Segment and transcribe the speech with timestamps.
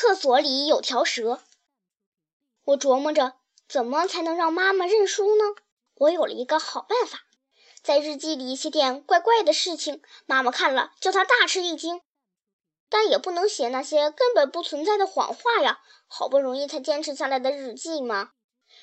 [0.00, 1.42] 厕所里有条蛇。
[2.64, 3.34] 我琢磨着
[3.68, 5.44] 怎么才能让妈妈认输呢？
[5.96, 7.20] 我有了一个好办法，
[7.82, 12.00] 在日记里写点怪怪的事情，妈妈看了叫她大吃一惊。
[12.88, 15.82] 但也不能写那些根本不存在的谎话呀！
[16.06, 18.30] 好不容易才坚持下来的日记嘛。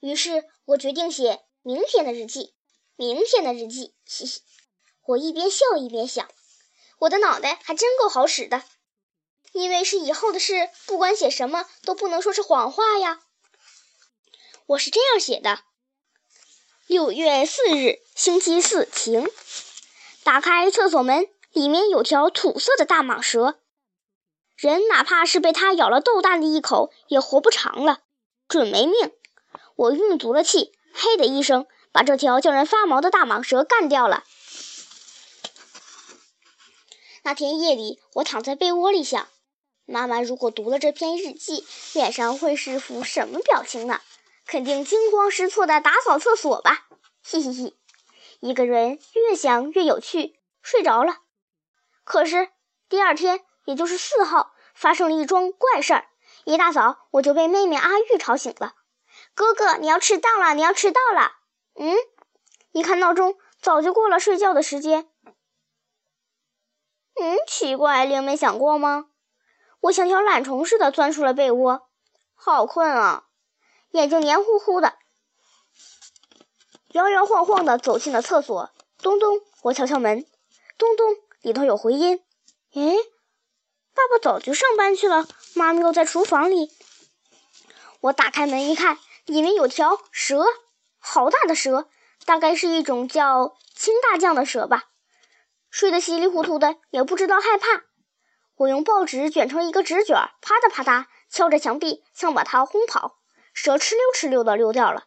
[0.00, 2.54] 于是我决定写明天的日记。
[2.96, 4.42] 明天的日记，嘻嘻。
[5.06, 6.28] 我一边笑一边想，
[6.98, 8.62] 我的脑袋还真够好使的。
[9.52, 13.20] 因为是以后的事，不管写什么都不能说是谎话呀。
[14.66, 15.60] 我是这样写的：
[16.86, 19.28] 六月四日，星期四，晴。
[20.22, 23.58] 打开厕所门，里面有条土色的大蟒蛇。
[24.56, 28.00] 人哪怕是被它咬了豆大的一口，也活不长了，
[28.48, 29.12] 准没命。
[29.76, 34.24] 我运足了气，嘿的一声，把这条叫人发毛的大蟒蛇干掉了。
[37.22, 39.28] 那天夜里，我躺在被窝里想：
[39.88, 44.00] 妈妈如果读了这篇日记，脸上会是副什么表情呢？
[44.46, 46.86] 肯定惊慌失措的打扫厕所吧。
[47.24, 47.76] 嘿嘿嘿，
[48.40, 51.16] 一个人越想越有趣，睡着了。
[52.04, 52.50] 可是
[52.88, 53.44] 第二天。
[53.64, 56.08] 也就是四号发生了一桩怪事儿，
[56.44, 58.72] 一大早我就被妹妹阿玉吵醒了。
[59.34, 61.32] 哥哥，你要迟到了，你要迟到了。
[61.74, 61.94] 嗯，
[62.72, 65.10] 一看闹钟，早就过了睡觉的时间。
[67.20, 69.10] 嗯，奇怪，灵没想过吗？
[69.80, 71.88] 我像条懒虫似的钻出了被窝，
[72.34, 73.24] 好困啊，
[73.92, 74.94] 眼睛黏糊糊的，
[76.92, 78.70] 摇摇晃晃的走进了厕所。
[79.00, 80.26] 咚咚，我敲敲门，
[80.76, 82.20] 咚咚，里头有回音。
[82.74, 82.96] 诶。
[83.94, 86.70] 爸爸早就上班去了，妈妈又在厨房里。
[88.00, 90.44] 我打开门一看，里面有条蛇，
[90.98, 91.88] 好大的蛇，
[92.24, 94.84] 大概是一种叫青大将的蛇吧。
[95.70, 97.87] 睡得稀里糊涂的，也不知道害怕。
[98.58, 103.16] 我用报纸卷成一个纸卷，啪嗒啪嗒敲着墙壁，想把它轰跑。
[103.54, 105.04] 蛇哧溜哧溜的溜掉了，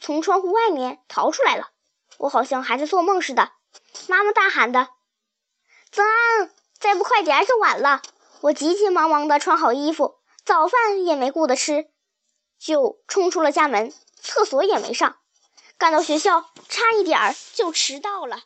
[0.00, 1.70] 从窗户外面逃出来了。
[2.18, 3.50] 我好像还在做梦似的。
[4.06, 4.88] 妈妈大喊的
[5.90, 8.00] ：“曾安！”再不快点就晚了！
[8.42, 11.90] 我急急忙忙的穿好衣服，早饭也没顾得吃，
[12.58, 15.16] 就冲出了家门，厕所也没上，
[15.78, 18.42] 赶到学校差一点儿就迟到了。